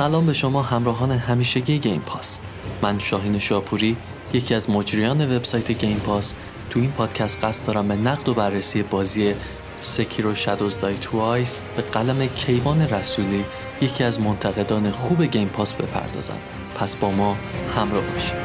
[0.00, 2.38] سلام به شما همراهان همیشگی گیم پاس.
[2.82, 3.96] من شاهین شاپوری
[4.32, 6.34] یکی از مجریان وبسایت گیم پاس.
[6.70, 9.34] تو این پادکست قصد دارم به نقد و بررسی بازی
[9.80, 13.44] Sekiro Shadows Die Twice به قلم کیوان رسولی
[13.80, 16.38] یکی از منتقدان خوب گیم پاس بپردازم.
[16.74, 17.36] پس با ما
[17.76, 18.36] همراه باشید.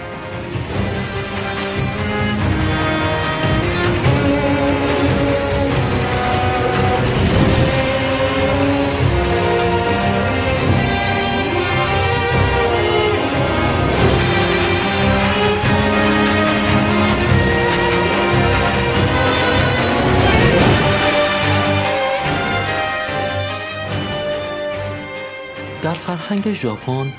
[26.15, 27.13] فرهنگ ژاپن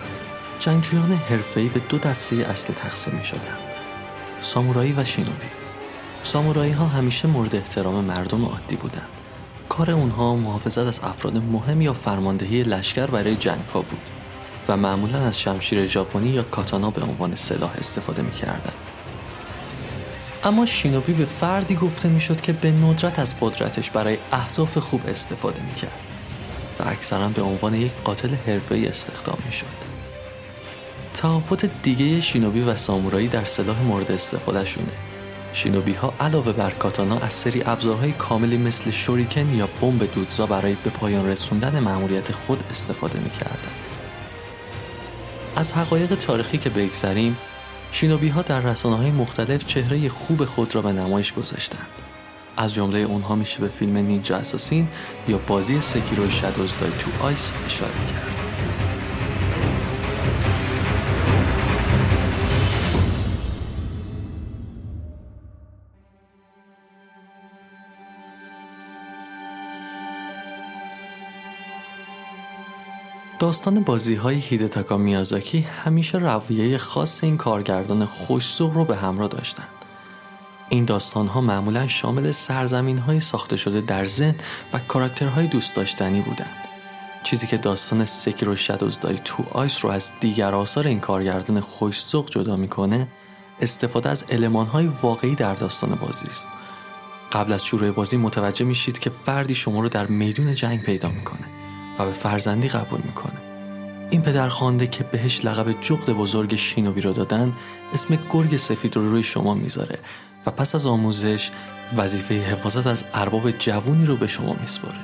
[0.59, 3.57] جنگجویان حرفه‌ای به دو دسته اصلی تقسیم می شدن.
[4.41, 5.47] سامورایی و شینوبی
[6.23, 9.09] سامورایی ها همیشه مورد احترام مردم عادی بودند.
[9.69, 14.01] کار اونها محافظت از افراد مهم یا فرماندهی لشکر برای جنگ ها بود
[14.69, 18.75] و معمولا از شمشیر ژاپنی یا کاتانا به عنوان سلاح استفاده می کردن.
[20.45, 25.01] اما شینوبی به فردی گفته می شد که به ندرت از قدرتش برای اهداف خوب
[25.09, 26.16] استفاده می کرد.
[26.81, 29.67] و اکثرا به عنوان یک قاتل حرفه‌ای استخدام می‌شد.
[31.15, 34.93] تفاوت دیگه شینوبی و سامورایی در سلاح مورد استفاده شونه.
[35.53, 40.77] شینوبی ها علاوه بر کاتانا از سری ابزارهای کاملی مثل شوریکن یا بمب دودزا برای
[40.85, 43.75] به پایان رسوندن مأموریت خود استفاده می‌کردند.
[45.57, 47.37] از حقایق تاریخی که بگذریم
[47.93, 51.87] شینوبی ها در رسانه های مختلف چهره خوب خود را به نمایش گذاشتند.
[52.57, 54.89] از جمله اونها میشه به فیلم نینجا اساسین
[55.29, 58.47] یا بازی سکیرو شادوز دای تو آیس اشاره کرد
[73.39, 79.76] داستان بازی های هیدتاکا میازاکی همیشه رویه خاص این کارگردان خوشزوق رو به همراه داشتند.
[80.69, 84.35] این داستان ها معمولا شامل سرزمین های ساخته شده در زن
[84.73, 86.69] و کاراکترهای دوست داشتنی بودند.
[87.23, 92.31] چیزی که داستان سکیرو شادوز دای تو آیس رو از دیگر آثار این کارگردان خوشزوق
[92.31, 93.09] جدا می‌کنه
[93.61, 96.51] استفاده از علمان های واقعی در داستان بازی است.
[97.33, 101.47] قبل از شروع بازی متوجه میشید که فردی شما رو در میدون جنگ پیدا می‌کنه
[101.99, 103.41] و به فرزندی قبول می‌کنه.
[104.11, 107.53] این پدرخوانده که بهش لقب جغد بزرگ شینوبی رو دادن
[107.95, 109.99] اسم گرگ سفید رو روی شما می‌ذاره
[110.47, 111.51] و پس از آموزش
[111.97, 114.99] وظیفه حفاظت از ارباب جوونی رو به شما میسپره.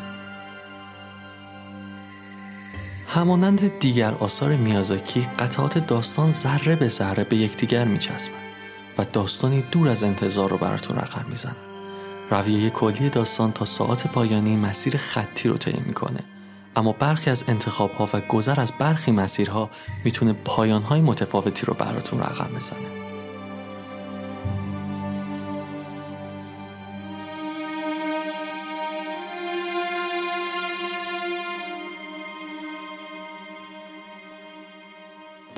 [3.09, 8.43] همانند دیگر آثار میازاکی قطعات داستان ذره به ذره به یکدیگر میچسبند
[8.99, 11.57] و داستانی دور از انتظار رو براتون رقم می‌زنن.
[12.31, 16.21] رویه کلی داستان تا ساعت پایانی مسیر خطی رو طی می‌کنه
[16.77, 19.71] اما برخی از انتخاب ها و گذر از برخی مسیرها
[20.05, 23.12] می‌تونه پایان های متفاوتی رو براتون رقم بزنه.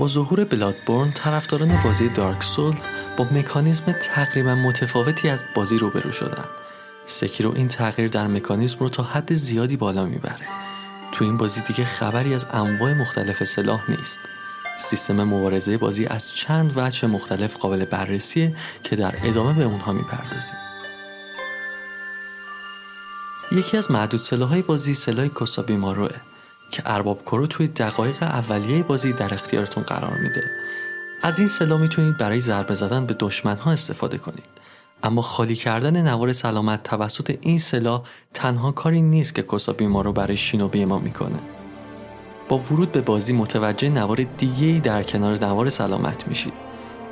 [0.09, 6.45] ظهور بلادبورن طرفداران بازی دارک سولز با مکانیزم تقریبا متفاوتی از بازی روبرو شدن.
[7.07, 10.47] سکیرو این تغییر در مکانیزم رو تا حد زیادی بالا می‌بره.
[11.13, 14.21] تو این بازی دیگه خبری از انواع مختلف سلاح نیست.
[14.79, 20.57] سیستم مبارزه بازی از چند وجه مختلف قابل بررسیه که در ادامه به اونها می‌پردازیم.
[23.53, 26.11] یکی از معدود سلاحهای بازی سلاح کوسابی ماروه
[26.75, 30.43] که ارباب کرو توی دقایق اولیه بازی در اختیارتون قرار میده.
[31.23, 34.47] از این سلاح می‌تونید برای ضربه زدن به دشمنها استفاده کنید.
[35.03, 38.03] اما خالی کردن نوار سلامت توسط این سلاح
[38.35, 41.39] تنها کاری نیست که کسابی ما رو برای شینوبی ما می‌کنه.
[42.49, 46.53] با ورود به بازی متوجه نوار دیگه در کنار نوار سلامت میشید.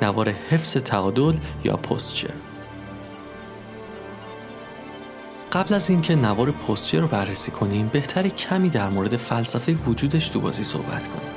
[0.01, 1.33] نوار حفظ تعادل
[1.63, 2.52] یا پستچر.
[5.53, 10.39] قبل از اینکه نوار پستچر رو بررسی کنیم بهتری کمی در مورد فلسفه وجودش تو
[10.39, 11.31] بازی صحبت کنیم.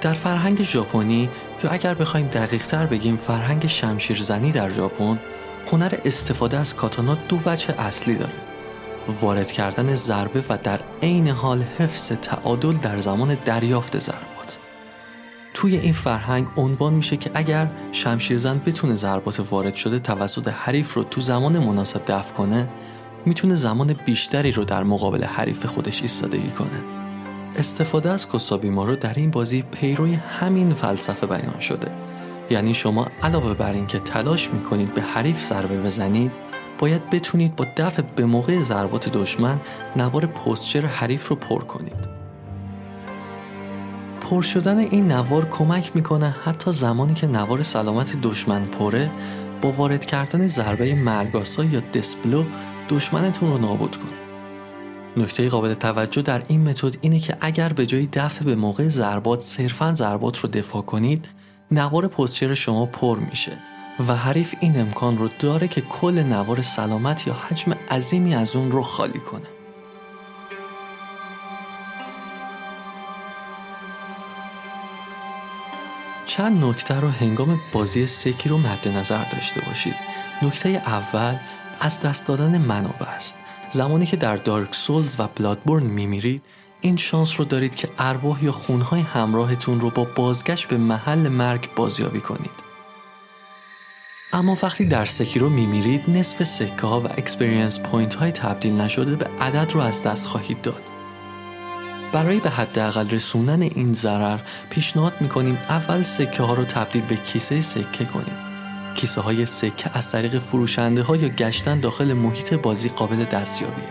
[0.00, 1.28] در فرهنگ ژاپنی
[1.64, 5.18] یا اگر بخوایم دقیق تر بگیم فرهنگ شمشیرزنی در ژاپن
[5.72, 8.32] هنر استفاده از کاتانا دو وجه اصلی داره.
[9.20, 14.58] وارد کردن ضربه و در عین حال حفظ تعادل در زمان دریافت ضربات.
[15.54, 21.04] توی این فرهنگ عنوان میشه که اگر شمشیرزن بتونه ضربات وارد شده توسط حریف رو
[21.04, 22.68] تو زمان مناسب دفع کنه
[23.26, 26.84] می‌تونه زمان بیشتری رو در مقابل حریف خودش ایستادگی کنه.
[27.56, 31.90] استفاده از کسابی ما رو در این بازی پیروی همین فلسفه بیان شده.
[32.50, 36.32] یعنی شما علاوه بر اینکه تلاش می‌کنید به حریف ضربه بزنید
[36.78, 39.60] باید بتونید با دفع به موقع ضربات دشمن
[39.96, 42.16] نوار پستچر حریف رو پر کنید.
[44.20, 49.10] پر شدن این نوار کمک می‌کنه حتی زمانی که نوار سلامت دشمن پره
[49.62, 52.44] با وارد کردن ضربه مرگاسا یا دسپلو
[52.88, 54.26] دشمنتون رو نابود کنید.
[55.16, 59.40] نکته قابل توجه در این متد اینه که اگر به جای دفع به موقع ضربات
[59.40, 61.28] صرفا ضربات رو دفاع کنید
[61.70, 63.52] نوار پستچر شما پر میشه
[64.08, 68.72] و حریف این امکان رو داره که کل نوار سلامت یا حجم عظیمی از اون
[68.72, 69.55] رو خالی کنه
[76.26, 79.94] چند نکته رو هنگام بازی سکی رو مد نظر داشته باشید.
[80.42, 81.36] نکته اول
[81.80, 83.38] از دست دادن منابع است.
[83.70, 86.42] زمانی که در دارک سولز و بلادبورن میمیرید
[86.80, 91.74] این شانس رو دارید که ارواح یا خونهای همراهتون رو با بازگشت به محل مرگ
[91.74, 92.66] بازیابی کنید.
[94.32, 99.30] اما وقتی در سکیرو میمیرید نصف سکه ها و experience point های تبدیل نشده به
[99.40, 100.95] عدد رو از دست خواهید داد.
[102.16, 104.38] برای به حداقل رسوندن این ضرر
[104.70, 108.38] پیشنهاد می‌کنیم اول سکه ها رو تبدیل به کیسه سکه کنید
[108.94, 113.88] کیسه های سکه از طریق فروشنده ها یا گشتن داخل محیط بازی قابل دستیابیه.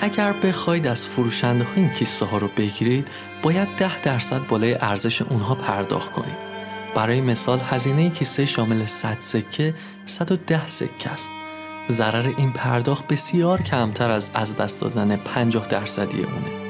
[0.00, 3.08] اگر بخواید از فروشنده ها این کیسه ها رو بگیرید
[3.42, 6.54] باید ده درصد بالای ارزش اونها پرداخت کنید.
[6.94, 9.74] برای مثال هزینه کیسه شامل 100 سکه
[10.06, 11.32] 110 سکه است.
[11.88, 16.63] ضرر این پرداخت بسیار کمتر از از دست دادن 50 درصدی اونه.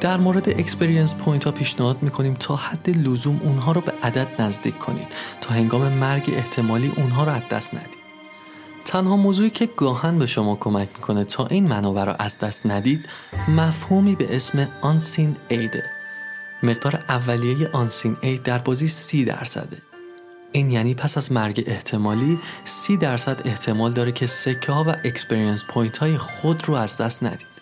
[0.00, 4.78] در مورد experience point ها پیشنهاد می‌کنیم تا حد لزوم اونها رو به عدد نزدیک
[4.78, 5.06] کنید
[5.40, 8.00] تا هنگام مرگ احتمالی اونها رو از دست ندید.
[8.84, 13.08] تنها موضوعی که گاهاً به شما کمک می‌کنه تا این منابع رو از دست ندید
[13.48, 15.84] مفهومی به اسم Unseen Aid ه
[16.62, 19.76] مقدار اولیه Unseen Aid در بازی سی درصده.
[20.52, 25.64] این یعنی پس از مرگ احتمالی سی درصد احتمال داره که سکه ها و experience
[25.64, 27.59] point های خود رو از دست ندید.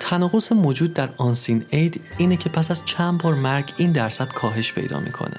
[0.00, 4.72] تناقض موجود در Unseen Aid اینه که پس از چند بار مرگ این درصد کاهش
[4.72, 5.36] پیدا می‌کنه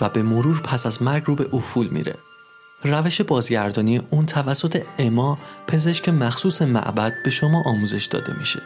[0.00, 2.14] و به مرور پس از مرگ رو به افول میره
[2.82, 8.62] روش بازگردانی اون توسط اما پزشک مخصوص معبد به شما آموزش داده میشه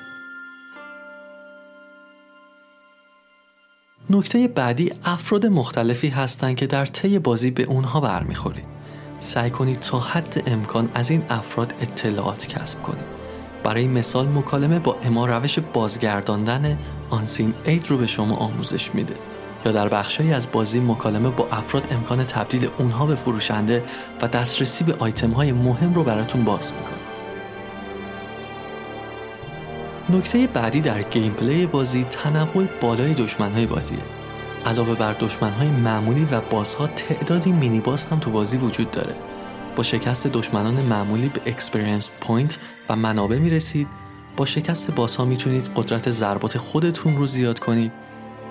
[4.11, 8.65] نکته بعدی افراد مختلفی هستند که در طی بازی به اونها برمیخورید.
[9.19, 13.14] سعی کنید تا حد امکان از این افراد اطلاعات کسب کنید.
[13.65, 16.79] برای مثال مکالمه با اما روش بازگرداندن
[17.11, 19.15] Unseen Aid رو به شما آموزش میده.
[19.67, 23.85] یا در بخشی از بازی مکالمه با افراد امکان تبدیل اونها به فروشنده
[24.23, 27.05] و دسترسی به آیتم های مهم رو براتون باز می‌کنه.
[30.19, 33.99] نکته بعدی در gameplay بازی تنوع بالای دشمنهای بازیه.
[34.67, 39.15] علاوه بر دشمنهای معمولی و boss ها تعدادی mini boss هم تو بازی وجود داره.
[39.77, 42.59] با شکست دشمنان معمولی به experience point
[42.89, 43.87] و منابع می‌رسید
[44.37, 47.93] با شکست بازها می‌تونید قدرت ضربات خودتون رو زیاد کنید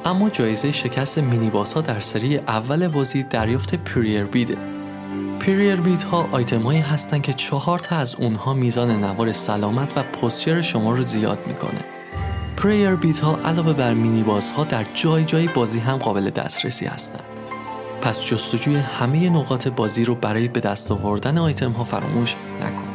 [0.05, 4.57] اما جایزه شکست مینی ها در سری اول بازی دریافت پریر بیده
[5.39, 10.03] پریر بیت ها آیتم هایی هستن که چهار تا از اونها میزان نوار سلامت و
[10.03, 11.79] پوستچر شما رو زیاد می‌کنه.
[12.57, 16.85] پریر بیت ها علاوه بر مینی باز ها در جای جای بازی هم قابل دسترسی
[16.85, 17.32] هستند.
[18.03, 22.92] پس جستجوی همه نقاط بازی رو برای به دست آوردن آیتم ها فراموش نکنید.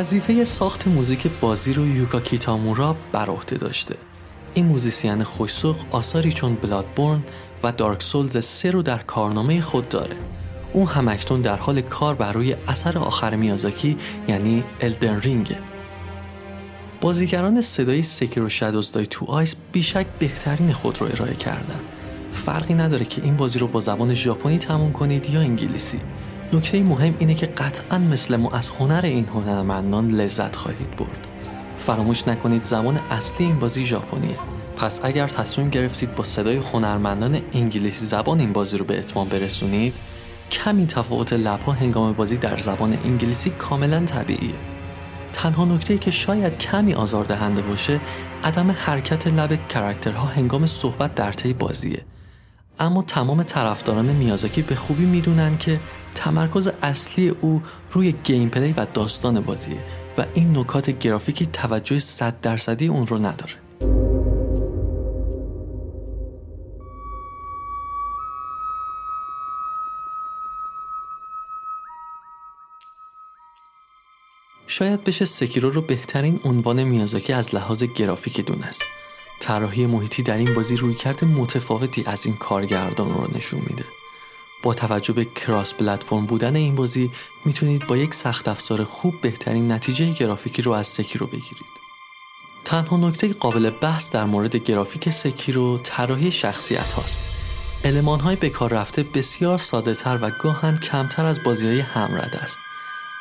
[0.00, 3.94] وظیفه ساخت موزیک بازی رو یوکا کیتامورا بر عهده داشته.
[4.54, 7.22] این موزیسین خوش‌ذوق آثاری چون Bloodborne
[7.62, 10.16] و Dark Souls سه رو در کارنامه خود داره.
[10.72, 13.96] او هم‌اکنون در حال کار بر روی اثر آخر میازاکی
[14.28, 15.58] یعنی Elden Ring ه
[17.00, 21.80] بازیگران صدای Sekiro Shadows Die Twice بیشک بهترین خود رو ارائه کردن.
[22.30, 26.00] فرقی نداره که این بازی رو با زبان ژاپنی تموم کنید یا انگلیسی.
[26.52, 31.26] نکته مهم اینه که قطعا مثل ما از هنر این هنرمندان لذت خواهید برد.
[31.76, 34.36] فراموش نکنید زمان اصلی این بازی ژاپنیه.
[34.76, 39.94] پس اگر تصمیم گرفتید با صدای هنرمندان انگلیسی زبان این بازی رو به اتمام برسونید
[40.50, 44.54] کمی تفاوت لبها هنگام بازی در زبان انگلیسی کاملا طبیعیه.
[45.32, 48.00] تنها نکته که شاید کمی آزاردهنده باشه
[48.44, 52.04] عدم حرکت لب کرکترها هنگام صحبت در طی بازیه.
[52.80, 55.80] اما تمام طرفداران میازاکی به خوبی می‌دونن که
[56.14, 59.84] تمرکز اصلی او روی gameplay و داستان بازیه
[60.18, 63.54] و این نکات گرافیکی توجه 100 درصدی اون رو نداره.
[74.66, 78.82] شاید بشه سکیرو رو بهترین عنوان میازاکی از لحاظ گرافیکی دونست
[79.40, 83.84] طراحی محیطی در این بازی روی کرده متفاوتی از این کارگردان رو نشون میده.
[84.62, 87.10] با توجه به کراس پلتفرم بودن این بازی
[87.44, 91.80] می‌تونید با یک سخت افزار خوب بهترین نتیجه گرافیکی رو از سکیرو بگیرید.
[92.64, 97.22] تنها نکته قابل بحث در مورد گرافیک سکیرو طراحی شخصیت هاست.
[97.84, 102.36] علمان های به کار رفته بسیار ساده تر و گاهن کمتر از بازی های همرد
[102.42, 102.60] است.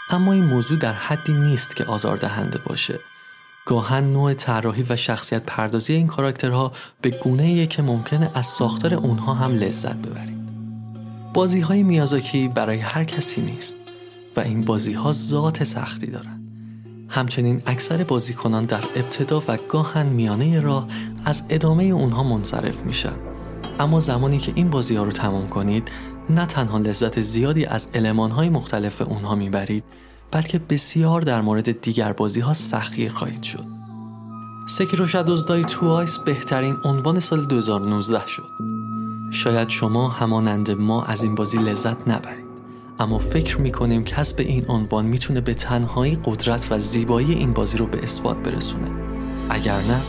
[0.09, 2.99] اما این موضوع در حدی نیست که آزاردهنده باشه.
[3.65, 9.33] گاهن نوع طراحی و شخصیت پردازی این کاراکترها به گونه که ممکنه از ساختار اونها
[9.33, 10.49] هم لذت ببرید.
[11.33, 13.77] بازی های میازاکی برای هر کسی نیست
[14.37, 16.39] و این بازی ها ذات سختی دارند.
[17.09, 20.87] همچنین اکثر بازیکنان در ابتدا و گاهن میانه راه
[21.25, 23.15] از ادامه اونها منصرف میشن.
[23.79, 25.91] اما زمانی که این بازی ها رو تمام کنید
[26.29, 29.83] نه تنها لذت زیادی از علمان های مختلف اونها می‌برید
[30.31, 33.65] بلکه بسیار در مورد دیگر بازی ها سختی خواهید شد.
[34.67, 38.49] سکیرو شادوز دای تو آیس بهترین عنوان سال 2019 شد.
[39.31, 42.45] شاید شما همانند ما از این بازی لذت نبرید.
[42.99, 47.87] اما فکر می‌کنیم کسب این عنوان می‌تونه به تنهایی قدرت و زیبایی این بازی رو
[47.87, 48.91] به اثبات برسونه.
[49.49, 50.01] اگر نه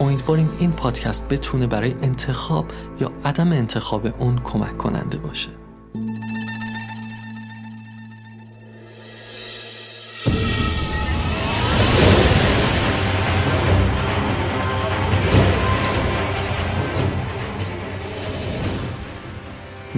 [0.00, 2.66] امیدواریم این پادکست بتونه برای انتخاب
[3.00, 5.48] یا عدم انتخاب اون کمک کننده باشه.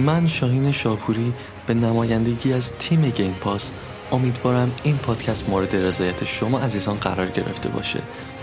[0.07, 1.33] من شاهین شاپوری
[1.67, 3.71] به نمایندگی از تیم گیم پاس
[4.11, 7.99] امیدوارم این پادکست مورد رضایت شما عزیزان قرار گرفته باشه.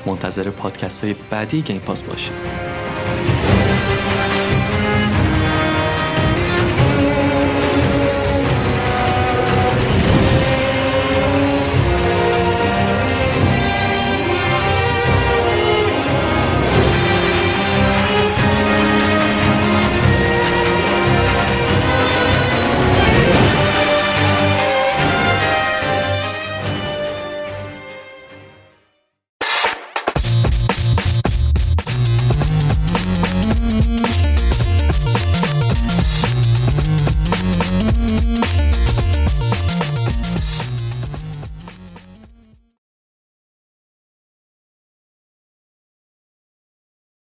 [0.06, 2.33] منتظر پادکست های بعدی گیم پاس باشید.